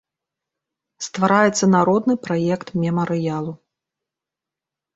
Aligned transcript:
Ствараецца 1.07 1.65
народны 1.75 2.15
праект 2.25 2.67
мемарыялу. 2.81 3.53